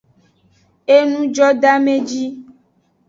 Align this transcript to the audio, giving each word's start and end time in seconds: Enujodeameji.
Enujodeameji. 0.95 2.23